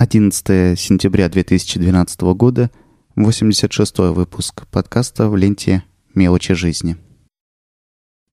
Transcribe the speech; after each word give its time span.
11 0.00 0.80
сентября 0.80 1.28
2012 1.28 2.20
года, 2.32 2.70
86 3.16 3.98
выпуск 3.98 4.66
подкаста 4.68 5.28
в 5.28 5.36
ленте 5.36 5.84
«Мелочи 6.14 6.54
жизни». 6.54 6.96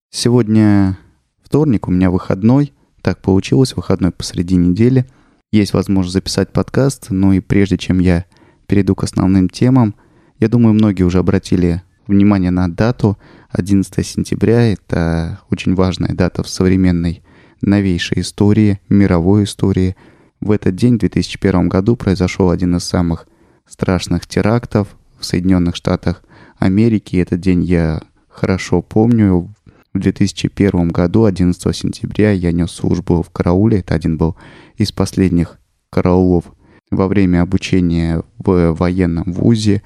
Сегодня 0.09 0.97
вторник, 1.43 1.89
у 1.89 1.91
меня 1.91 2.09
выходной, 2.09 2.71
так 3.01 3.21
получилось, 3.21 3.75
выходной 3.75 4.11
посреди 4.11 4.55
недели. 4.55 5.07
Есть 5.51 5.73
возможность 5.73 6.13
записать 6.13 6.53
подкаст, 6.53 7.07
но 7.09 7.33
и 7.33 7.41
прежде 7.41 7.77
чем 7.77 7.99
я 7.99 8.23
перейду 8.65 8.95
к 8.95 9.03
основным 9.03 9.49
темам, 9.49 9.93
я 10.39 10.47
думаю, 10.47 10.73
многие 10.73 11.03
уже 11.03 11.19
обратили 11.19 11.83
внимание 12.07 12.49
на 12.49 12.69
дату 12.69 13.17
11 13.49 14.07
сентября. 14.07 14.71
Это 14.71 15.41
очень 15.49 15.75
важная 15.75 16.15
дата 16.15 16.43
в 16.43 16.47
современной 16.47 17.23
новейшей 17.59 18.21
истории, 18.21 18.79
мировой 18.87 19.43
истории– 19.43 19.97
в 20.39 20.51
этот 20.51 20.75
день, 20.75 20.95
в 20.95 20.99
2001 20.99 21.69
году, 21.69 21.95
произошел 21.95 22.49
один 22.49 22.75
из 22.75 22.83
самых 22.83 23.27
страшных 23.67 24.27
терактов 24.27 24.95
в 25.19 25.25
Соединенных 25.25 25.75
Штатах 25.75 26.23
Америки. 26.57 27.17
Этот 27.17 27.39
день 27.39 27.63
я 27.63 28.01
хорошо 28.27 28.81
помню. 28.81 29.53
В 29.93 29.99
2001 29.99 30.89
году, 30.89 31.25
11 31.25 31.75
сентября, 31.75 32.31
я 32.31 32.51
нес 32.51 32.71
службу 32.71 33.23
в 33.23 33.31
карауле. 33.31 33.79
Это 33.79 33.95
один 33.95 34.17
был 34.17 34.35
из 34.75 34.91
последних 34.91 35.59
караулов 35.89 36.45
во 36.91 37.07
время 37.07 37.41
обучения 37.41 38.23
в 38.37 38.73
военном 38.73 39.31
вузе. 39.31 39.81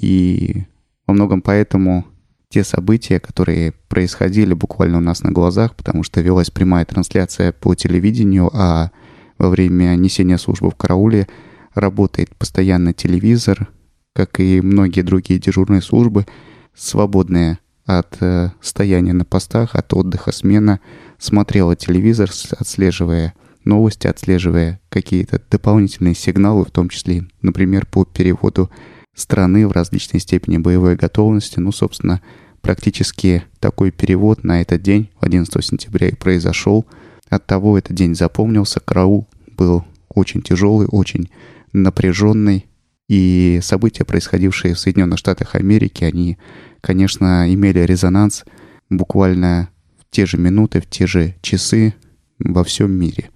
И 0.00 0.64
во 1.06 1.14
многом 1.14 1.42
поэтому 1.42 2.06
те 2.48 2.62
события, 2.62 3.18
которые 3.18 3.72
происходили 3.88 4.54
буквально 4.54 4.98
у 4.98 5.00
нас 5.00 5.22
на 5.22 5.32
глазах, 5.32 5.74
потому 5.74 6.04
что 6.04 6.20
велась 6.20 6.50
прямая 6.50 6.84
трансляция 6.84 7.52
по 7.52 7.74
телевидению, 7.74 8.50
а 8.52 8.92
во 9.38 9.50
время 9.50 9.94
несения 9.96 10.38
службы 10.38 10.70
в 10.70 10.74
карауле 10.74 11.28
работает 11.74 12.34
постоянно 12.36 12.92
телевизор, 12.92 13.68
как 14.14 14.40
и 14.40 14.60
многие 14.60 15.02
другие 15.02 15.38
дежурные 15.38 15.82
службы, 15.82 16.26
свободные 16.74 17.58
от 17.84 18.16
э, 18.20 18.50
стояния 18.60 19.12
на 19.12 19.24
постах, 19.24 19.74
от 19.74 19.92
отдыха 19.94 20.32
смена, 20.32 20.80
смотрела 21.18 21.76
телевизор, 21.76 22.30
отслеживая 22.58 23.34
новости, 23.64 24.06
отслеживая 24.06 24.80
какие-то 24.88 25.40
дополнительные 25.50 26.14
сигналы, 26.14 26.64
в 26.64 26.70
том 26.70 26.88
числе, 26.88 27.26
например, 27.42 27.86
по 27.86 28.04
переводу 28.04 28.70
страны 29.14 29.68
в 29.68 29.72
различной 29.72 30.20
степени 30.20 30.58
боевой 30.58 30.96
готовности. 30.96 31.60
Ну, 31.60 31.72
собственно, 31.72 32.22
практически 32.62 33.44
такой 33.60 33.90
перевод 33.90 34.44
на 34.44 34.62
этот 34.62 34.82
день, 34.82 35.10
11 35.20 35.64
сентября, 35.64 36.08
и 36.08 36.14
произошел– 36.14 36.86
от 37.28 37.46
того 37.46 37.78
этот 37.78 37.94
день 37.94 38.14
запомнился. 38.14 38.80
Караул 38.80 39.26
был 39.56 39.84
очень 40.08 40.42
тяжелый, 40.42 40.88
очень 40.90 41.30
напряженный. 41.72 42.66
И 43.08 43.60
события, 43.62 44.04
происходившие 44.04 44.74
в 44.74 44.78
Соединенных 44.78 45.18
Штатах 45.18 45.54
Америки, 45.54 46.04
они, 46.04 46.38
конечно, 46.80 47.52
имели 47.52 47.80
резонанс 47.80 48.44
буквально 48.90 49.68
в 49.98 50.10
те 50.10 50.26
же 50.26 50.38
минуты, 50.38 50.80
в 50.80 50.86
те 50.86 51.06
же 51.06 51.34
часы 51.40 51.94
во 52.38 52.64
всем 52.64 52.92
мире. 52.92 53.30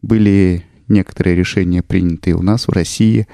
Были 0.00 0.64
некоторые 0.88 1.36
решения, 1.36 1.82
принятые 1.82 2.34
у 2.34 2.42
нас 2.42 2.66
в 2.66 2.72
России, 2.72 3.26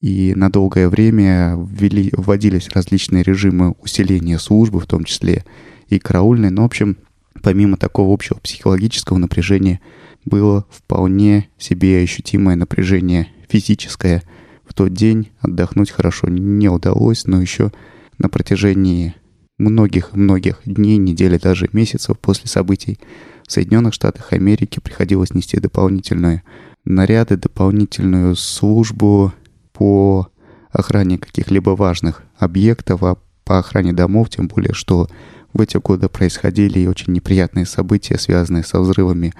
и 0.00 0.34
на 0.34 0.50
долгое 0.50 0.88
время 0.88 1.56
ввели, 1.56 2.10
вводились 2.12 2.68
различные 2.70 3.22
режимы 3.22 3.74
усиления 3.82 4.38
службы, 4.38 4.80
в 4.80 4.86
том 4.86 5.04
числе 5.04 5.44
и 5.88 5.98
караульной. 5.98 6.50
Но, 6.50 6.62
в 6.62 6.66
общем, 6.66 6.98
помимо 7.42 7.76
такого 7.76 8.12
общего 8.12 8.38
психологического 8.38 9.18
напряжения, 9.18 9.80
было 10.24 10.66
вполне 10.70 11.48
себе 11.58 12.02
ощутимое 12.02 12.56
напряжение 12.56 13.28
физическое. 13.48 14.22
В 14.66 14.74
тот 14.74 14.92
день 14.92 15.30
отдохнуть 15.40 15.90
хорошо 15.90 16.28
не 16.28 16.68
удалось, 16.68 17.26
но 17.26 17.40
еще 17.40 17.72
на 18.18 18.28
протяжении 18.28 19.14
многих-многих 19.58 20.60
дней, 20.64 20.96
недели, 20.98 21.38
даже 21.38 21.68
месяцев 21.72 22.18
после 22.18 22.48
событий 22.48 22.98
в 23.46 23.52
Соединенных 23.52 23.94
Штатах 23.94 24.32
Америки 24.32 24.80
приходилось 24.80 25.32
нести 25.32 25.58
дополнительные 25.58 26.42
наряды, 26.84 27.36
дополнительную 27.36 28.36
службу 28.36 29.32
по 29.72 30.28
охране 30.70 31.18
каких-либо 31.18 31.70
важных 31.70 32.22
объектов, 32.36 33.02
а 33.02 33.16
по 33.44 33.58
охране 33.58 33.92
домов, 33.92 34.28
тем 34.28 34.48
более, 34.48 34.74
что 34.74 35.08
в 35.56 35.60
эти 35.60 35.78
годы 35.78 36.08
происходили 36.08 36.80
и 36.80 36.86
очень 36.86 37.12
неприятные 37.12 37.66
события, 37.66 38.18
связанные 38.18 38.62
со 38.62 38.80
взрывами 38.80 39.32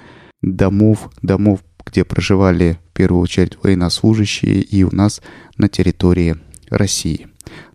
домов, 0.42 1.10
домов, 1.22 1.60
где 1.84 2.04
проживали 2.04 2.78
в 2.90 2.92
первую 2.94 3.22
очередь 3.22 3.58
военнослужащие 3.62 4.60
и 4.60 4.82
у 4.82 4.94
нас 4.94 5.20
на 5.56 5.68
территории 5.68 6.36
России. 6.68 7.28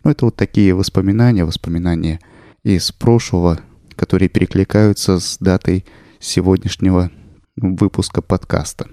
Ну, 0.04 0.12
это 0.12 0.26
вот 0.26 0.36
такие 0.36 0.74
воспоминания, 0.74 1.46
воспоминания 1.46 2.20
из 2.64 2.92
прошлого, 2.92 3.60
которые 3.96 4.30
перекликаются 4.30 5.20
с 5.20 5.38
датой 5.40 5.86
сегодняшнего 6.20 7.12
выпуска 7.56 8.22
подкаста. 8.22 8.88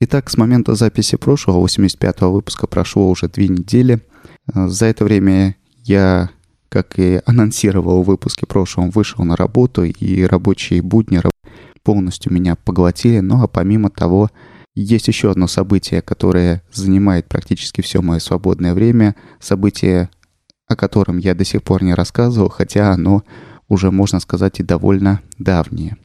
Итак, 0.00 0.30
с 0.30 0.36
момента 0.36 0.74
записи 0.74 1.16
прошлого, 1.16 1.66
85-го 1.66 2.32
выпуска, 2.32 2.66
прошло 2.66 3.10
уже 3.10 3.28
две 3.28 3.48
недели. 3.48 4.00
За 4.46 4.86
это 4.86 5.04
время 5.04 5.56
я 5.84 6.30
как 6.68 6.98
и 6.98 7.20
анонсировал 7.24 8.02
в 8.02 8.06
выпуске 8.06 8.46
прошлом, 8.46 8.90
вышел 8.90 9.24
на 9.24 9.36
работу, 9.36 9.84
и 9.84 10.22
рабочие 10.24 10.82
будни 10.82 11.20
полностью 11.82 12.32
меня 12.32 12.56
поглотили. 12.56 13.20
Ну 13.20 13.42
а 13.42 13.48
помимо 13.48 13.90
того, 13.90 14.30
есть 14.74 15.08
еще 15.08 15.30
одно 15.30 15.46
событие, 15.46 16.02
которое 16.02 16.62
занимает 16.72 17.26
практически 17.26 17.80
все 17.80 18.02
мое 18.02 18.18
свободное 18.18 18.74
время. 18.74 19.16
Событие, 19.40 20.10
о 20.66 20.76
котором 20.76 21.18
я 21.18 21.34
до 21.34 21.44
сих 21.44 21.62
пор 21.62 21.82
не 21.82 21.94
рассказывал, 21.94 22.50
хотя 22.50 22.92
оно 22.92 23.24
уже, 23.68 23.90
можно 23.90 24.20
сказать, 24.20 24.60
и 24.60 24.62
довольно 24.62 25.20
давнее. 25.38 25.96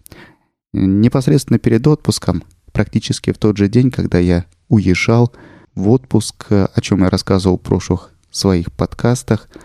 Непосредственно 0.74 1.60
перед 1.60 1.86
отпуском, 1.86 2.44
практически 2.72 3.32
в 3.32 3.38
тот 3.38 3.58
же 3.58 3.68
день, 3.68 3.92
когда 3.92 4.18
я 4.18 4.46
уезжал 4.70 5.34
в 5.76 5.90
отпуск, 5.90 6.48
о 6.50 6.82
чем 6.82 7.04
я 7.04 7.10
рассказывал 7.10 7.58
в 7.58 7.62
прошлых 7.62 8.12
своих 8.32 8.72
подкастах– 8.72 9.50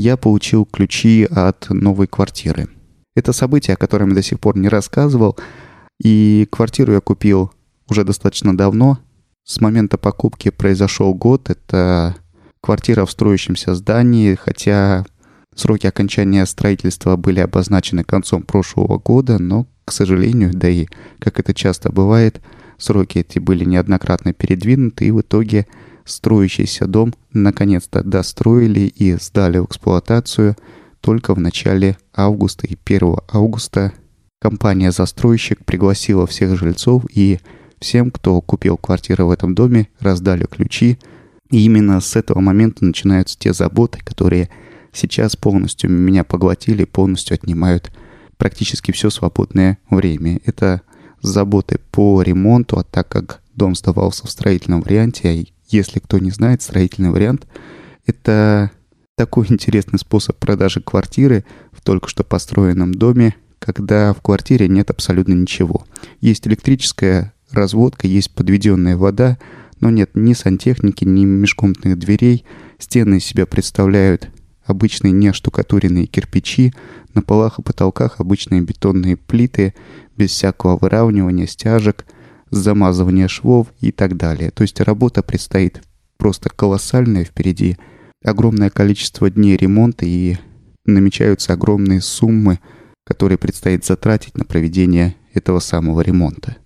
я 0.00 0.16
получил 0.16 0.64
ключи 0.64 1.28
от 1.30 1.68
новой 1.68 2.06
квартиры. 2.06 2.68
Это 3.14 3.32
событие, 3.32 3.74
о 3.74 3.76
котором 3.76 4.08
я 4.10 4.14
до 4.16 4.22
сих 4.22 4.40
пор 4.40 4.56
не 4.56 4.68
рассказывал. 4.68 5.36
И 6.02 6.48
квартиру 6.50 6.94
я 6.94 7.00
купил 7.00 7.52
уже 7.88 8.04
достаточно 8.04 8.56
давно. 8.56 8.98
С 9.44 9.60
момента 9.60 9.98
покупки 9.98 10.50
произошел 10.50 11.12
год. 11.12 11.50
Это 11.50 12.16
квартира 12.62 13.04
в 13.04 13.10
строящемся 13.10 13.74
здании, 13.74 14.34
хотя 14.36 15.04
сроки 15.54 15.86
окончания 15.86 16.46
строительства 16.46 17.16
были 17.16 17.40
обозначены 17.40 18.02
концом 18.02 18.42
прошлого 18.42 18.98
года, 18.98 19.38
но, 19.38 19.66
к 19.84 19.92
сожалению, 19.92 20.52
да 20.54 20.68
и 20.68 20.86
как 21.18 21.38
это 21.40 21.52
часто 21.52 21.92
бывает, 21.92 22.40
сроки 22.78 23.18
эти 23.18 23.38
были 23.38 23.64
неоднократно 23.64 24.32
передвинуты, 24.32 25.06
и 25.06 25.10
в 25.10 25.20
итоге 25.20 25.66
строящийся 26.10 26.86
дом 26.86 27.14
наконец-то 27.32 28.02
достроили 28.02 28.80
и 28.80 29.14
сдали 29.14 29.58
в 29.58 29.66
эксплуатацию 29.66 30.56
только 31.00 31.34
в 31.34 31.40
начале 31.40 31.96
августа 32.14 32.66
и 32.66 32.76
1 32.84 33.16
августа 33.32 33.92
компания-застройщик 34.40 35.64
пригласила 35.64 36.26
всех 36.26 36.58
жильцов 36.58 37.04
и 37.12 37.38
всем, 37.78 38.10
кто 38.10 38.40
купил 38.40 38.76
квартиру 38.76 39.26
в 39.26 39.30
этом 39.30 39.54
доме, 39.54 39.88
раздали 40.00 40.44
ключи. 40.44 40.98
И 41.50 41.64
именно 41.64 42.00
с 42.00 42.16
этого 42.16 42.40
момента 42.40 42.84
начинаются 42.84 43.38
те 43.38 43.52
заботы, 43.52 43.98
которые 44.04 44.50
сейчас 44.92 45.36
полностью 45.36 45.90
меня 45.90 46.24
поглотили, 46.24 46.84
полностью 46.84 47.34
отнимают 47.34 47.90
практически 48.36 48.92
все 48.92 49.10
свободное 49.10 49.78
время. 49.90 50.40
Это 50.44 50.82
заботы 51.22 51.80
по 51.90 52.22
ремонту, 52.22 52.78
а 52.78 52.84
так 52.84 53.08
как 53.08 53.42
дом 53.54 53.74
сдавался 53.74 54.26
в 54.26 54.30
строительном 54.30 54.80
варианте, 54.80 55.28
а 55.28 55.44
если 55.70 55.98
кто 55.98 56.18
не 56.18 56.30
знает, 56.30 56.62
строительный 56.62 57.10
вариант– 57.10 57.46
это 58.06 58.70
такой 59.16 59.46
интересный 59.48 59.98
способ 59.98 60.38
продажи 60.38 60.80
квартиры 60.80 61.44
в 61.72 61.82
только 61.82 62.08
что 62.08 62.24
построенном 62.24 62.94
доме, 62.94 63.34
когда 63.58 64.14
в 64.14 64.22
квартире 64.22 64.68
нет 64.68 64.90
абсолютно 64.90 65.34
ничего. 65.34 65.84
Есть 66.20 66.46
электрическая 66.46 67.34
разводка, 67.50 68.06
есть 68.06 68.34
подведенная 68.34 68.96
вода, 68.96 69.38
но 69.80 69.90
нет 69.90 70.10
ни 70.14 70.32
сантехники, 70.32 71.04
ни 71.04 71.24
межкомнатных 71.24 71.98
дверей. 71.98 72.44
Стены 72.78 73.16
из 73.16 73.24
себя 73.24 73.46
представляют 73.46 74.30
обычные 74.64 75.12
нештукатуренные 75.12 76.06
кирпичи, 76.06 76.72
на 77.12 77.22
полах 77.22 77.58
и 77.58 77.62
потолках 77.62 78.20
обычные 78.20 78.60
бетонные 78.60 79.16
плиты, 79.16 79.74
без 80.16 80.30
всякого 80.30 80.76
выравнивания 80.76 81.46
стяжек– 81.46 82.06
замазывание 82.50 83.28
швов 83.28 83.68
и 83.80 83.92
так 83.92 84.16
далее. 84.16 84.50
То 84.50 84.62
есть 84.62 84.80
работа 84.80 85.22
предстоит 85.22 85.82
просто 86.16 86.50
колоссальная 86.50 87.24
впереди. 87.24 87.76
Огромное 88.24 88.70
количество 88.70 89.30
дней 89.30 89.56
ремонта 89.56 90.04
и 90.04 90.36
намечаются 90.84 91.52
огромные 91.52 92.00
суммы, 92.00 92.60
которые 93.04 93.38
предстоит 93.38 93.84
затратить 93.84 94.36
на 94.36 94.44
проведение 94.44 95.16
этого 95.32 95.60
самого 95.60 96.00
ремонта. 96.00 96.56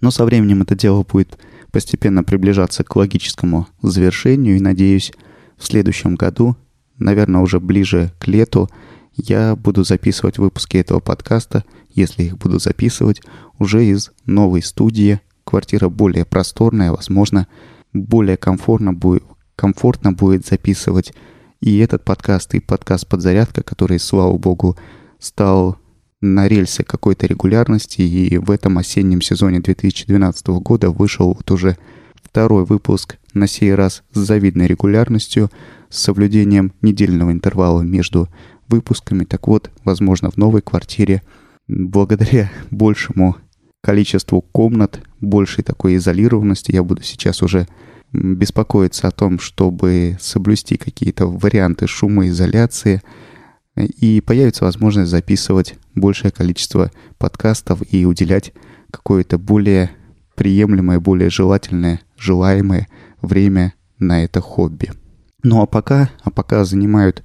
Но 0.00 0.10
со 0.10 0.24
временем 0.24 0.62
это 0.62 0.74
дело 0.74 1.02
будет 1.02 1.38
постепенно 1.70 2.22
приближаться 2.22 2.84
к 2.84 2.94
логическому 2.96 3.66
завершению 3.82 4.56
и 4.56 4.60
надеюсь, 4.60 5.12
в 5.56 5.66
следующем 5.66 6.14
году, 6.16 6.56
наверное, 6.98 7.40
уже 7.40 7.60
ближе 7.60 8.12
к 8.18 8.26
лету, 8.26 8.68
я 9.16 9.56
буду 9.56 9.84
записывать 9.84 10.38
выпуски 10.38 10.76
этого 10.76 11.00
подкаста, 11.00 11.64
если 11.90 12.24
их 12.24 12.38
буду 12.38 12.58
записывать, 12.58 13.22
уже 13.58 13.84
из 13.84 14.10
новой 14.26 14.62
студии. 14.62 15.20
Квартира 15.44 15.88
более 15.88 16.24
просторная, 16.24 16.90
возможно, 16.90 17.46
более 17.92 18.36
комфортно 18.36 18.92
будет, 18.92 19.24
комфортно 19.56 20.12
будет 20.12 20.46
записывать 20.46 21.12
и 21.60 21.78
этот 21.78 22.04
подкаст, 22.04 22.54
и 22.54 22.60
подкаст 22.60 23.06
«Подзарядка», 23.06 23.62
который, 23.62 23.98
слава 23.98 24.36
богу, 24.36 24.76
стал 25.18 25.78
на 26.20 26.48
рельсы 26.48 26.82
какой-то 26.82 27.26
регулярности, 27.26 28.02
и 28.02 28.38
в 28.38 28.50
этом 28.50 28.78
осеннем 28.78 29.20
сезоне 29.20 29.60
2012 29.60 30.46
года 30.48 30.90
вышел 30.90 31.34
вот 31.34 31.50
уже 31.50 31.76
второй 32.22 32.64
выпуск, 32.64 33.18
на 33.32 33.46
сей 33.46 33.74
раз 33.74 34.02
с 34.12 34.18
завидной 34.18 34.66
регулярностью, 34.66 35.50
с 35.88 35.98
соблюдением 36.02 36.72
недельного 36.82 37.32
интервала 37.32 37.82
между 37.82 38.28
выпусками. 38.68 39.24
Так 39.24 39.48
вот, 39.48 39.70
возможно, 39.84 40.30
в 40.30 40.36
новой 40.36 40.62
квартире, 40.62 41.22
благодаря 41.68 42.50
большему 42.70 43.36
количеству 43.82 44.40
комнат, 44.40 45.00
большей 45.20 45.62
такой 45.62 45.96
изолированности, 45.96 46.72
я 46.72 46.82
буду 46.82 47.02
сейчас 47.02 47.42
уже 47.42 47.66
беспокоиться 48.12 49.08
о 49.08 49.10
том, 49.10 49.38
чтобы 49.38 50.16
соблюсти 50.20 50.76
какие-то 50.76 51.26
варианты 51.26 51.86
шумоизоляции, 51.86 53.02
и 53.76 54.20
появится 54.20 54.64
возможность 54.64 55.10
записывать 55.10 55.74
большее 55.94 56.30
количество 56.30 56.92
подкастов 57.18 57.82
и 57.90 58.06
уделять 58.06 58.52
какое-то 58.90 59.36
более 59.36 59.90
приемлемое, 60.36 61.00
более 61.00 61.30
желательное, 61.30 62.00
желаемое 62.16 62.88
время 63.20 63.74
на 63.98 64.24
это 64.24 64.40
хобби. 64.40 64.92
Ну 65.42 65.60
а 65.60 65.66
пока, 65.66 66.10
а 66.22 66.30
пока 66.30 66.64
занимают 66.64 67.24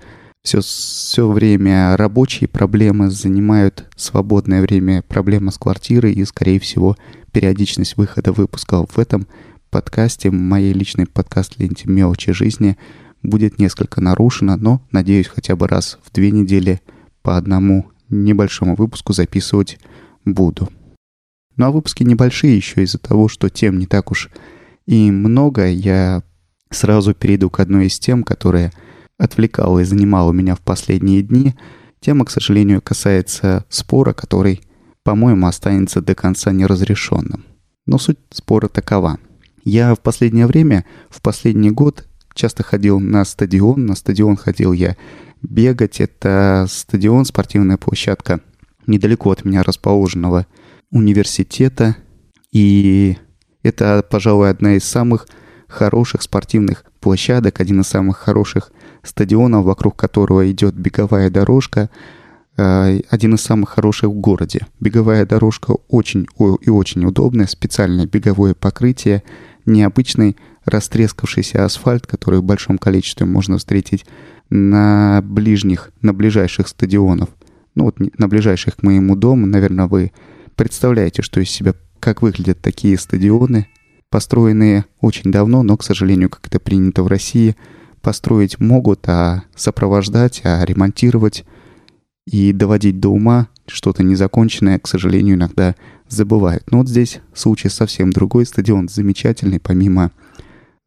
все, 0.50 0.62
все 0.62 1.30
время 1.30 1.96
рабочие 1.96 2.48
проблемы, 2.48 3.12
занимают 3.12 3.86
свободное 3.96 4.62
время 4.62 5.04
проблема 5.04 5.52
с 5.52 5.60
квартирой 5.60 6.14
и, 6.14 6.26
скорее 6.26 6.60
всего, 6.60 6.98
периодичность 7.32 7.98
выхода 7.98 8.32
выпусков 8.32 8.90
в 8.90 9.00
этом 9.00 9.28
подкасте, 9.70 10.32
моей 10.32 10.74
личной 10.74 11.06
подкаст-ленте 11.06 11.88
«Мелочи 11.88 12.32
жизни» 12.32 12.80
будет 13.22 13.60
несколько 13.60 14.02
нарушена, 14.02 14.58
но, 14.58 14.82
надеюсь, 14.92 15.28
хотя 15.28 15.56
бы 15.56 15.68
раз 15.68 16.00
в 16.04 16.12
две 16.12 16.32
недели 16.32 16.82
по 17.22 17.38
одному 17.38 17.92
небольшому 18.10 18.76
выпуску 18.76 19.14
записывать 19.14 19.78
буду. 20.26 20.70
Ну 21.58 21.66
а 21.66 21.72
выпуски 21.72 22.02
небольшие 22.02 22.58
еще 22.58 22.82
из-за 22.82 22.98
того, 22.98 23.28
что 23.28 23.50
тем 23.50 23.78
не 23.78 23.86
так 23.86 24.10
уж 24.10 24.32
и 24.88 25.12
много, 25.12 25.68
я 25.68 26.24
сразу 26.72 27.14
перейду 27.14 27.52
к 27.52 27.60
одной 27.60 27.86
из 27.86 28.00
тем, 28.00 28.24
которая 28.24 28.74
отвлекала 29.20 29.80
и 29.80 29.84
занимала 29.84 30.32
меня 30.32 30.56
в 30.56 30.62
последние 30.62 31.22
дни. 31.22 31.54
Тема, 32.00 32.26
к 32.26 32.32
сожалению, 32.32 32.82
касается 32.82 33.66
спора, 33.70 34.14
который, 34.14 34.62
по-моему, 35.04 35.46
останется 35.46 36.02
до 36.02 36.16
конца 36.16 36.52
неразрешенным. 36.52 37.46
Но 37.86 38.00
суть 38.00 38.18
спора 38.32 38.70
такова. 38.70 39.20
Я 39.64 39.94
в 39.94 40.00
последнее 40.00 40.48
время, 40.48 40.86
в 41.10 41.22
последний 41.22 41.70
год 41.70 42.08
часто 42.34 42.64
ходил 42.64 43.00
на 43.00 43.26
стадион. 43.26 43.86
На 43.86 43.96
стадион 43.96 44.38
ходил 44.38 44.72
я 44.72 44.96
бегать. 45.42 46.00
Это 46.00 46.66
стадион, 46.70 47.26
спортивная 47.26 47.78
площадка 47.78 48.40
недалеко 48.88 49.32
от 49.32 49.46
меня 49.46 49.64
расположенного 49.64 50.48
университета. 50.92 51.98
И 52.52 53.18
это, 53.62 54.04
пожалуй, 54.10 54.50
одна 54.50 54.76
из 54.76 54.84
самых 54.86 55.28
хороших 55.70 56.22
спортивных 56.22 56.84
площадок, 57.00 57.62
один 57.62 57.82
из 57.82 57.88
самых 57.88 58.18
хороших 58.18 58.72
стадионов, 59.04 59.66
вокруг 59.66 59.96
которого 59.96 60.50
идет 60.52 60.76
беговая 60.76 61.30
дорожка, 61.30 61.90
э, 62.58 63.00
один 63.10 63.36
из 63.36 63.42
самых 63.42 63.70
хороших 63.70 64.10
в 64.10 64.16
городе. 64.16 64.66
Беговая 64.80 65.26
дорожка 65.26 65.76
очень 65.88 66.28
и 66.62 66.70
очень 66.70 67.06
удобная, 67.06 67.48
специальное 67.48 68.08
беговое 68.08 68.54
покрытие, 68.54 69.24
необычный 69.66 70.36
растрескавшийся 70.66 71.64
асфальт, 71.64 72.06
который 72.06 72.40
в 72.40 72.44
большом 72.44 72.78
количестве 72.78 73.26
можно 73.26 73.58
встретить 73.58 74.06
на 74.50 75.22
ближних, 75.24 75.92
на 76.02 76.14
ближайших 76.14 76.68
стадионов. 76.68 77.30
Ну 77.76 77.86
вот 77.86 77.98
на 78.18 78.28
ближайших 78.28 78.78
к 78.78 78.84
моему 78.84 79.16
дому, 79.16 79.46
наверное, 79.46 79.86
вы 79.86 80.12
представляете, 80.56 81.22
что 81.22 81.40
из 81.40 81.50
себя, 81.50 81.76
как 82.00 82.22
выглядят 82.22 82.60
такие 82.62 82.98
стадионы, 82.98 83.68
построенные 84.10 84.86
очень 85.02 85.32
давно, 85.32 85.64
но, 85.64 85.78
к 85.78 85.84
сожалению, 85.84 86.30
как 86.30 86.48
это 86.48 86.60
принято 86.60 87.04
в 87.04 87.08
России, 87.08 87.56
построить 88.02 88.60
могут, 88.60 89.08
а 89.08 89.44
сопровождать, 89.56 90.42
а 90.44 90.64
ремонтировать 90.66 91.46
и 92.26 92.54
доводить 92.54 93.00
до 93.00 93.10
ума 93.10 93.50
что-то 93.68 94.04
незаконченное, 94.04 94.80
к 94.80 94.88
сожалению, 94.88 95.36
иногда 95.36 95.76
забывают. 96.08 96.72
Но 96.72 96.80
вот 96.80 96.90
здесь 96.90 97.20
случай 97.34 97.70
совсем 97.70 98.12
другой. 98.12 98.46
Стадион 98.46 98.90
замечательный, 98.90 99.60
помимо, 99.60 100.12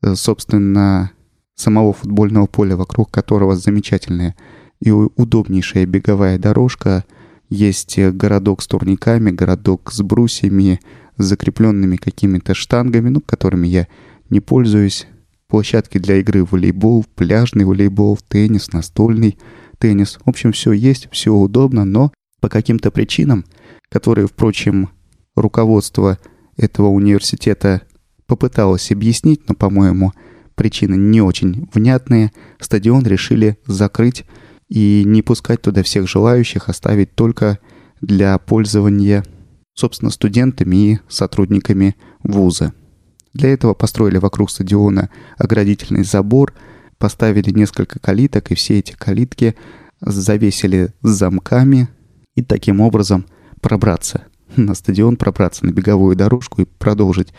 э, 0.02 0.14
собственно, 0.14 1.12
самого 1.54 1.92
футбольного 1.92 2.46
поля, 2.46 2.76
вокруг 2.76 3.10
которого 3.10 3.56
замечательная 3.56 4.34
и 4.80 4.90
удобнейшая 4.90 5.86
беговая 5.86 6.38
дорожка. 6.38 7.04
Есть 7.48 7.98
э, 7.98 8.10
городок 8.10 8.62
с 8.62 8.66
турниками, 8.66 9.30
городок 9.30 9.92
с 9.92 10.00
брусьями, 10.02 10.80
с 11.18 11.24
закрепленными 11.24 11.96
какими-то 11.96 12.54
штангами, 12.54 13.08
ну, 13.08 13.20
которыми 13.20 13.66
я 13.66 13.88
не 14.30 14.40
пользуюсь. 14.40 15.06
Площадки 15.48 15.98
для 15.98 16.16
игры 16.16 16.44
в 16.44 16.52
волейбол, 16.52 17.04
пляжный 17.14 17.64
волейбол, 17.64 18.18
теннис, 18.28 18.72
настольный 18.72 19.38
теннис. 19.78 20.18
В 20.24 20.28
общем, 20.28 20.52
все 20.52 20.72
есть, 20.72 21.08
все 21.12 21.34
удобно, 21.34 21.84
но 21.84 22.12
по 22.40 22.48
каким-то 22.48 22.90
причинам, 22.90 23.44
которые, 23.90 24.26
впрочем, 24.26 24.88
руководство 25.36 26.18
этого 26.56 26.88
университета 26.88 27.82
попыталось 28.26 28.90
объяснить, 28.90 29.48
но, 29.48 29.54
по-моему, 29.54 30.12
причины 30.54 30.94
не 30.94 31.20
очень 31.20 31.68
внятные, 31.72 32.32
стадион 32.58 33.04
решили 33.04 33.58
закрыть 33.66 34.24
и 34.68 35.02
не 35.04 35.20
пускать 35.22 35.60
туда 35.60 35.82
всех 35.82 36.08
желающих, 36.08 36.68
оставить 36.68 37.14
только 37.14 37.58
для 38.00 38.38
пользования, 38.38 39.24
собственно, 39.74 40.10
студентами 40.10 40.76
и 40.76 40.98
сотрудниками 41.08 41.96
вуза. 42.22 42.72
Для 43.32 43.50
этого 43.50 43.74
построили 43.74 44.18
вокруг 44.18 44.50
стадиона 44.50 45.10
оградительный 45.38 46.04
забор, 46.04 46.52
поставили 46.98 47.50
несколько 47.50 47.98
калиток, 47.98 48.50
и 48.50 48.54
все 48.54 48.78
эти 48.78 48.92
калитки 48.92 49.56
завесили 50.00 50.92
замками, 51.02 51.88
и 52.34 52.42
таким 52.42 52.80
образом 52.80 53.26
пробраться 53.60 54.24
на 54.56 54.74
стадион, 54.74 55.16
пробраться 55.16 55.64
на 55.64 55.70
беговую 55.70 56.16
дорожку 56.16 56.62
и 56.62 56.66
продолжить 56.66 57.32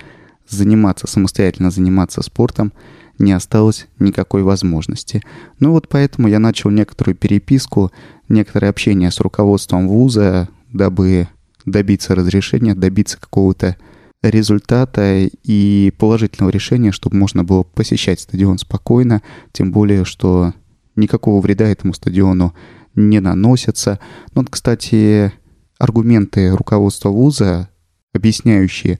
заниматься, 0.47 1.07
самостоятельно 1.07 1.71
заниматься 1.71 2.21
спортом 2.21 2.73
не 3.19 3.31
осталось 3.31 3.87
никакой 3.99 4.43
возможности. 4.43 5.21
Ну 5.59 5.71
вот 5.71 5.87
поэтому 5.87 6.27
я 6.27 6.39
начал 6.39 6.69
некоторую 6.69 7.15
переписку, 7.15 7.91
некоторое 8.27 8.69
общение 8.69 9.11
с 9.11 9.19
руководством 9.19 9.87
вуза, 9.87 10.49
дабы 10.71 11.27
добиться 11.65 12.15
разрешения, 12.15 12.75
добиться 12.75 13.19
какого-то 13.19 13.77
результата 14.21 15.27
и 15.43 15.93
положительного 15.97 16.49
решения, 16.49 16.91
чтобы 16.91 17.17
можно 17.17 17.43
было 17.43 17.63
посещать 17.63 18.21
стадион 18.21 18.57
спокойно, 18.57 19.21
тем 19.51 19.71
более, 19.71 20.05
что 20.05 20.53
никакого 20.95 21.41
вреда 21.41 21.65
этому 21.65 21.93
стадиону 21.93 22.53
не 22.95 23.19
наносятся. 23.19 23.99
Ну, 24.33 24.41
вот, 24.41 24.49
кстати, 24.49 25.33
аргументы 25.77 26.55
руководства 26.55 27.09
вуза, 27.09 27.69
объясняющие 28.13 28.99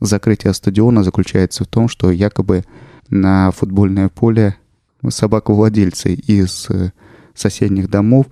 закрытие 0.00 0.52
стадиона, 0.54 1.04
заключаются 1.04 1.64
в 1.64 1.68
том, 1.68 1.88
что 1.88 2.10
якобы 2.10 2.64
на 3.08 3.50
футбольное 3.52 4.08
поле 4.08 4.56
собак-владельцы 5.08 6.14
из 6.14 6.68
э, 6.70 6.90
соседних 7.34 7.88
домов 7.88 8.26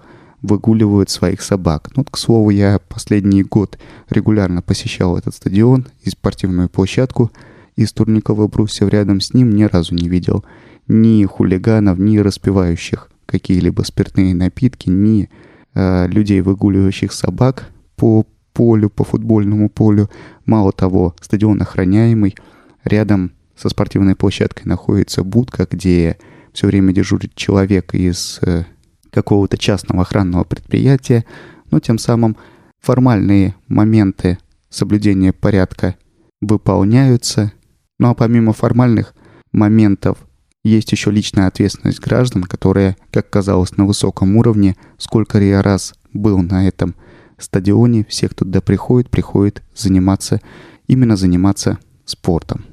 выгуливают 0.45 1.09
своих 1.09 1.41
собак. 1.41 1.89
Ну, 1.97 2.03
вот, 2.03 2.11
к 2.11 2.19
слову, 2.19 2.51
я 2.51 2.79
последний 2.79 3.43
год 3.43 3.79
регулярно 4.11 4.61
посещал 4.61 5.17
этот 5.17 5.35
стадион 5.35 5.87
и 6.03 6.11
спортивную 6.11 6.69
площадку 6.69 7.33
из 7.77 7.93
турникового 7.93 8.47
брусьев 8.47 8.91
рядом 8.91 9.21
с 9.21 9.33
ним 9.33 9.51
ни 9.51 9.65
разу 9.65 9.95
не 9.95 10.09
видел 10.09 10.45
ни 10.87 11.25
хулиганов, 11.25 11.99
ни 11.99 12.19
распивающих 12.19 13.09
какие-либо 13.25 13.83
спиртные 13.83 14.35
напитки, 14.35 14.91
ни 14.91 15.31
э, 15.75 16.07
людей, 16.09 16.43
выгуливающих 16.43 17.13
собак 17.13 17.71
по 17.97 18.27
полю, 18.53 18.91
по 18.91 19.03
футбольному 19.03 19.71
полю. 19.71 20.11
Мало 20.45 20.73
того, 20.73 21.17
стадион 21.23 21.63
охраняемый. 21.63 22.37
Рядом 22.85 23.33
со 23.57 23.71
спортивной 23.71 24.15
площадкой 24.15 24.67
находится 24.67 25.25
будка, 25.25 25.67
где 25.71 26.19
все 26.53 26.67
время 26.67 26.93
дежурит 26.93 27.35
человек 27.35 27.95
из 27.95 28.41
э, 28.43 28.65
какого-то 29.15 29.57
частного 29.57 30.03
охранного 30.03 30.45
предприятия, 30.45 31.25
но 31.71 31.81
тем 31.81 31.99
самым 31.99 32.37
формальные 32.81 33.55
моменты 33.69 34.39
соблюдения 34.69 35.33
порядка 35.33 35.97
выполняются, 36.41 37.53
Ну 37.99 38.09
а 38.09 38.15
помимо 38.15 38.53
формальных 38.53 39.15
моментов, 39.53 40.19
есть 40.65 40.91
еще 40.93 41.11
личная 41.11 41.47
ответственность 41.47 42.01
граждан, 42.01 42.43
которая, 42.43 42.97
как 43.13 43.31
казалось, 43.31 43.77
на 43.77 43.87
высоком 43.87 44.37
уровне. 44.37 44.77
Сколько 44.99 45.39
я 45.41 45.63
раз 45.63 45.95
был 46.13 46.43
на 46.43 46.67
этом 46.67 46.97
стадионе, 47.39 48.05
все, 48.09 48.29
кто 48.29 48.45
туда 48.45 48.61
приходит, 48.61 49.11
приходит 49.11 49.63
заниматься, 49.75 50.41
именно 50.89 51.17
заниматься 51.17 51.79
спортом. 52.05 52.65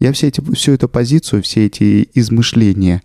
Я 0.00 0.12
все 0.12 0.28
эти, 0.28 0.40
всю 0.54 0.72
эту 0.72 0.88
позицию, 0.88 1.42
все 1.42 1.66
эти 1.66 2.08
измышления 2.14 3.02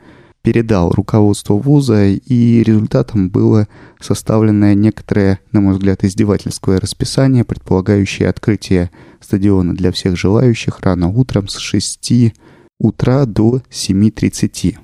передал 0.48 0.92
руководству 0.92 1.58
вуза, 1.58 2.06
и 2.06 2.64
результатом 2.64 3.30
было 3.30 3.68
составленное 4.00 4.76
некоторое, 4.76 5.42
на 5.52 5.60
мой 5.60 5.74
взгляд, 5.74 6.06
издевательское 6.06 6.80
расписание, 6.80 7.44
предполагающее 7.44 8.30
открытие 8.30 8.90
стадиона 9.20 9.76
для 9.76 9.92
всех 9.92 10.16
желающих 10.16 10.80
рано 10.80 11.10
утром 11.10 11.50
с 11.50 11.58
6 11.58 12.34
утра 12.80 13.26
до 13.26 13.62
7.30. 13.70 14.78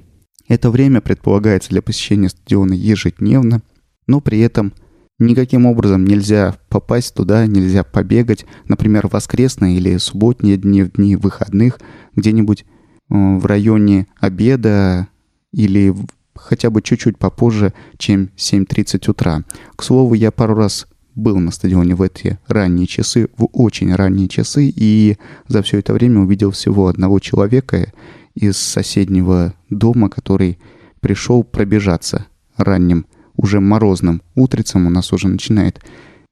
Это 0.50 0.70
время 0.70 1.00
предполагается 1.00 1.70
для 1.70 1.82
посещения 1.82 2.27
стадиона 2.27 2.74
ежедневно, 2.74 3.62
но 4.05 4.20
при 4.20 4.41
этом 4.41 4.74
никаким 5.17 5.65
образом 5.65 6.03
нельзя 6.03 6.58
попасть 6.67 7.15
туда, 7.15 7.48
нельзя 7.48 7.86
побегать, 7.86 8.46
например, 8.67 9.08
в 9.08 9.13
воскресные 9.13 9.77
или 9.77 9.96
субботние 9.96 10.58
дни, 10.58 10.84
в 10.84 10.91
дни 10.91 11.15
выходных, 11.15 11.79
где-нибудь 12.17 12.63
э, 12.63 12.65
в 13.08 13.46
районе 13.46 14.08
обеда 14.20 15.08
или 15.53 15.95
хотя 16.36 16.69
бы 16.69 16.81
чуть-чуть 16.81 17.17
попозже, 17.17 17.74
чем 17.98 18.29
7.30 18.36 19.10
утра. 19.10 19.43
К 19.75 19.83
слову, 19.83 20.13
я 20.13 20.31
пару 20.31 20.55
раз 20.55 20.88
был 21.15 21.38
на 21.38 21.51
стадионе 21.51 21.95
в 21.95 22.01
эти 22.01 22.39
ранние 22.48 22.88
часы, 22.88 23.29
в 23.38 23.48
очень 23.53 23.93
ранние 23.93 24.27
часы, 24.27 24.72
и 24.75 25.17
за 25.48 25.62
все 25.62 25.79
это 25.79 25.93
время 25.93 26.22
увидел 26.22 26.51
всего 26.51 26.88
одного 26.88 27.19
человека 27.19 27.93
из 28.36 28.57
соседнего 28.57 29.53
дома, 29.69 30.10
который 30.10 30.57
пришел 31.00 31.43
пробежаться 31.43 32.25
ранним, 32.57 33.05
уже 33.36 33.60
морозным 33.60 34.22
утрицам. 34.36 34.88
У 34.88 34.89
нас 34.89 35.13
уже 35.13 35.27
начинает 35.27 35.79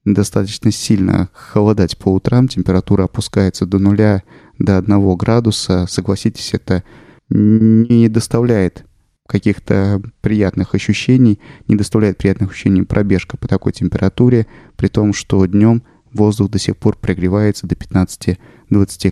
достаточно 0.04 0.72
сильно 0.72 1.30
холодать 1.34 1.98
по 1.98 2.10
утрам, 2.10 2.48
температура 2.48 3.04
опускается 3.04 3.66
до 3.68 3.78
нуля, 3.78 4.24
до 4.58 4.78
одного 4.78 5.16
градуса. 5.16 5.86
Согласитесь, 5.88 6.54
это 6.54 6.84
не 7.30 8.10
доставляет 8.10 8.86
каких-то 9.32 10.02
приятных 10.20 10.76
ощущений, 10.76 11.40
не 11.68 11.76
доставляет 11.76 12.18
приятных 12.18 12.52
ощущений 12.52 12.84
пробежка 12.84 13.38
по 13.38 13.48
такой 13.48 13.72
температуре, 13.72 14.46
при 14.76 14.88
том, 14.88 15.14
что 15.14 15.46
днем 15.46 15.84
воздух 16.12 16.52
до 16.52 16.60
сих 16.60 16.76
пор 16.76 16.98
прогревается 16.98 17.66
до 17.66 17.76
15-20 17.76 18.38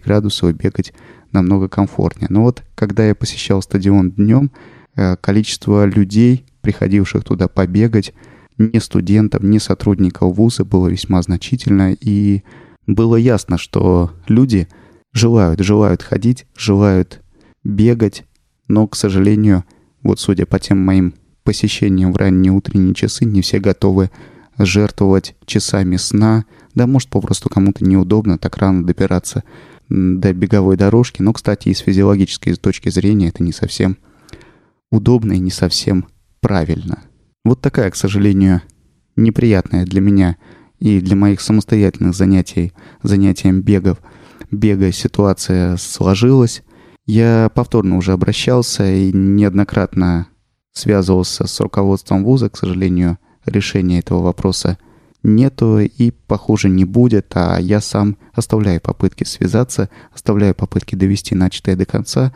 градусов 0.03 0.49
и 0.49 0.53
бегать 0.53 0.93
намного 1.31 1.69
комфортнее. 1.69 2.27
Но 2.29 2.43
вот 2.43 2.63
когда 2.75 3.07
я 3.07 3.15
посещал 3.15 3.61
стадион 3.61 4.11
днем, 4.11 4.51
э, 4.95 5.15
количество 5.15 5.85
людей, 5.85 6.45
приходивших 6.61 7.23
туда 7.23 7.47
побегать, 7.47 8.13
ни 8.57 8.79
студентов, 8.79 9.41
ни 9.41 9.57
сотрудников 9.57 10.35
вуза 10.35 10.65
было 10.65 10.89
весьма 10.89 11.21
значительно, 11.21 11.93
и 11.93 12.43
было 12.87 13.15
ясно, 13.15 13.57
что 13.57 14.11
люди 14.27 14.67
желают, 15.13 15.61
желают 15.61 16.03
ходить, 16.03 16.45
желают 16.57 17.21
бегать, 17.63 18.25
но, 18.67 18.85
к 18.85 18.97
сожалению, 18.97 19.63
вот 20.03 20.19
судя 20.19 20.45
по 20.45 20.59
тем 20.59 20.79
моим 20.79 21.13
посещениям 21.43 22.13
в 22.13 22.17
ранние 22.17 22.51
утренние 22.51 22.93
часы, 22.93 23.25
не 23.25 23.41
все 23.41 23.59
готовы 23.59 24.11
жертвовать 24.57 25.35
часами 25.45 25.95
сна. 25.95 26.45
Да, 26.75 26.85
может, 26.85 27.09
попросту 27.09 27.49
кому-то 27.49 27.83
неудобно 27.83 28.37
так 28.37 28.57
рано 28.57 28.85
добираться 28.85 29.43
до 29.89 30.33
беговой 30.33 30.77
дорожки. 30.77 31.21
Но, 31.21 31.33
кстати, 31.33 31.69
и 31.69 31.73
с 31.73 31.79
физиологической 31.79 32.55
точки 32.55 32.89
зрения 32.89 33.29
это 33.29 33.41
не 33.43 33.51
совсем 33.51 33.97
удобно 34.91 35.33
и 35.33 35.39
не 35.39 35.51
совсем 35.51 36.07
правильно. 36.41 36.99
Вот 37.43 37.61
такая, 37.61 37.89
к 37.89 37.95
сожалению, 37.95 38.61
неприятная 39.15 39.85
для 39.85 40.01
меня 40.01 40.37
и 40.79 40.99
для 40.99 41.15
моих 41.15 41.41
самостоятельных 41.41 42.13
занятий, 42.13 42.73
занятием 43.03 43.61
бегов, 43.61 43.99
бега 44.51 44.91
ситуация 44.91 45.77
сложилась. 45.77 46.63
Я 47.11 47.49
повторно 47.55 47.97
уже 47.97 48.11
обращался 48.11 48.87
и 48.87 49.11
неоднократно 49.11 50.27
связывался 50.73 51.47
с 51.47 51.59
руководством 51.59 52.23
вуза. 52.23 52.51
К 52.51 52.57
сожалению, 52.57 53.17
решения 53.47 53.97
этого 53.97 54.21
вопроса 54.21 54.77
нету 55.23 55.79
и, 55.79 56.11
похоже, 56.11 56.69
не 56.69 56.85
будет, 56.85 57.31
а 57.33 57.57
я 57.57 57.81
сам 57.81 58.15
оставляю 58.31 58.79
попытки 58.79 59.23
связаться, 59.23 59.89
оставляю 60.13 60.53
попытки 60.53 60.93
довести 60.93 61.33
начатое 61.33 61.75
до 61.75 61.87
конца. 61.87 62.31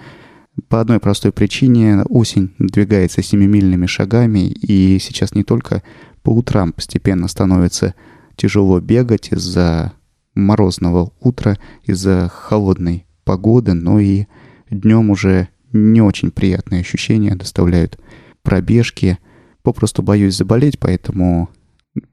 По 0.69 0.81
одной 0.81 0.99
простой 0.99 1.31
причине 1.31 2.01
осень 2.05 2.55
двигается 2.57 3.21
семимильными 3.21 3.85
шагами, 3.85 4.47
и 4.47 4.97
сейчас 4.97 5.35
не 5.35 5.43
только 5.43 5.83
по 6.23 6.31
утрам 6.31 6.73
постепенно 6.73 7.27
становится 7.27 7.93
тяжело 8.37 8.79
бегать 8.79 9.33
из-за 9.33 9.93
морозного 10.33 11.13
утра, 11.19 11.59
из-за 11.83 12.27
холодной 12.33 13.05
погоды, 13.23 13.73
но 13.73 13.99
и 13.99 14.25
Днем 14.73 15.11
уже 15.11 15.49
не 15.71 16.01
очень 16.01 16.31
приятные 16.31 16.81
ощущения 16.81 17.35
доставляют 17.35 17.99
пробежки. 18.41 19.19
Попросту 19.61 20.01
боюсь 20.01 20.35
заболеть, 20.35 20.79
поэтому 20.79 21.49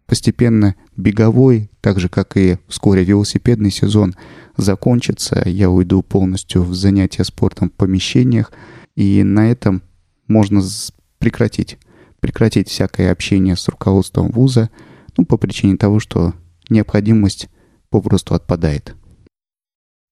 постепенно 0.07 0.75
беговой, 0.97 1.71
так 1.81 1.99
же 1.99 2.09
как 2.09 2.37
и 2.37 2.59
вскоре 2.69 3.03
велосипедный 3.03 3.71
сезон 3.71 4.15
закончится. 4.57 5.43
Я 5.47 5.71
уйду 5.71 6.03
полностью 6.03 6.63
в 6.63 6.75
занятия 6.75 7.25
спортом 7.25 7.71
в 7.71 7.73
помещениях, 7.73 8.53
и 8.95 9.23
на 9.23 9.51
этом 9.51 9.83
можно 10.27 10.63
прекратить. 11.19 11.79
Прекратить 12.21 12.69
всякое 12.69 13.11
общение 13.11 13.57
с 13.57 13.67
руководством 13.69 14.31
вуза, 14.31 14.69
ну, 15.17 15.25
по 15.25 15.39
причине 15.39 15.77
того, 15.77 15.99
что 15.99 16.35
необходимость 16.69 17.49
попросту 17.89 18.35
отпадает. 18.35 18.95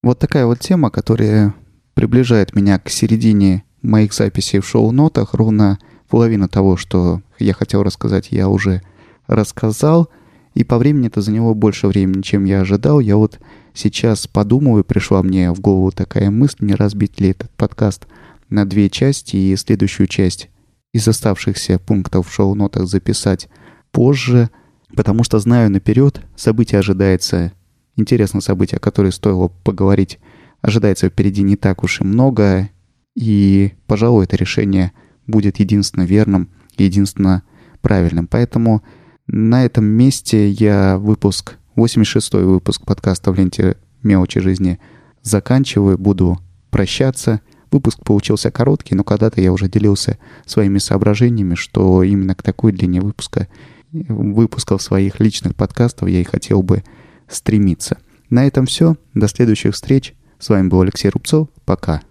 Вот 0.03 0.19
такая 0.19 0.47
вот 0.47 0.61
тема, 0.61 0.91
которая 0.91 1.55
приближает 1.99 2.55
меня 2.55 2.79
к 2.79 2.91
середине 2.91 3.65
моих 3.83 4.13
записей 4.13 4.61
в 4.61 4.69
шоу-нотах. 4.69 5.35
Ровно 5.35 5.81
половина 6.09 6.47
того, 6.47 6.77
что 6.77 7.23
я 7.41 7.53
хотел 7.55 7.83
рассказать, 7.83 8.29
я 8.31 8.49
уже 8.49 8.83
рассказал. 9.27 10.09
И 10.55 10.63
по 10.63 10.79
времени 10.79 11.09
это 11.09 11.23
заняло 11.23 11.55
больше 11.55 11.89
времени, 11.89 12.23
чем 12.23 12.45
я 12.45 12.61
ожидал. 12.61 13.01
Я 13.01 13.17
вот 13.17 13.41
сейчас 13.75 14.29
подумываю, 14.29 14.85
пришла 14.85 15.25
мне 15.25 15.51
в 15.51 15.59
голову 15.59 15.91
такая 15.91 16.31
мысль, 16.31 16.59
не 16.61 16.77
разбить 16.77 17.19
ли 17.19 17.31
этот 17.31 17.51
подкаст 17.57 18.07
на 18.49 18.65
две 18.65 18.91
части 18.91 19.35
и 19.35 19.57
следующую 19.57 20.07
часть 20.07 20.51
из 20.93 21.09
оставшихся 21.09 21.81
пунктов 21.81 22.29
в 22.29 22.33
шоу-нотах 22.33 22.87
записать 22.87 23.49
позже, 23.91 24.51
потому 24.95 25.25
что 25.25 25.41
знаю 25.41 25.69
наперед, 25.69 26.21
событие 26.37 26.79
ожидается, 26.79 27.51
интересное 27.97 28.41
событие, 28.41 28.77
о 28.77 28.81
котором 28.81 29.11
стоило 29.11 29.49
поговорить 29.49 30.21
ожидается 30.61 31.09
впереди 31.09 31.43
не 31.43 31.57
так 31.57 31.85
уж 31.85 32.01
и 32.01 32.05
много, 32.05 32.71
и, 33.15 33.73
пожалуй, 33.87 34.25
это 34.25 34.37
решение 34.37 34.93
будет 35.27 35.59
единственно 35.59 36.05
верным 36.05 36.51
единственно 36.81 37.43
правильным. 37.81 38.27
Поэтому 38.27 38.83
на 39.27 39.65
этом 39.65 39.85
месте 39.85 40.49
я 40.51 40.99
выпуск, 40.99 41.57
86-й 41.77 42.45
выпуск 42.45 42.85
подкаста 42.85 43.33
в 43.33 43.37
ленте 43.37 43.77
«Мелочи 44.03 44.41
жизни» 44.41 44.79
заканчиваю, 45.23 45.99
буду 45.99 46.39
прощаться. 46.71 47.41
Выпуск 47.71 48.03
получился 48.05 48.51
короткий, 48.51 48.95
но 48.95 49.05
когда-то 49.05 49.41
я 49.41 49.53
уже 49.53 49.69
делился 49.69 50.19
своими 50.47 50.79
соображениями, 50.79 51.55
что 51.55 52.03
именно 52.03 52.35
к 52.35 52.43
такой 52.43 52.73
длине 52.73 53.01
выпуска, 53.01 53.49
выпусков 53.93 54.81
своих 54.81 55.21
личных 55.21 55.55
подкастов 55.55 56.09
я 56.09 56.21
и 56.21 56.25
хотел 56.25 56.63
бы 56.63 56.83
стремиться. 57.29 57.99
На 58.31 58.47
этом 58.47 58.67
все. 58.67 58.97
До 59.15 59.29
следующих 59.29 59.75
встреч. 59.75 60.15
С 60.39 60.49
вами 60.49 60.69
был 60.69 60.81
Алексей 60.83 61.09
Рубцов. 61.11 61.49
Пока. 61.65 62.03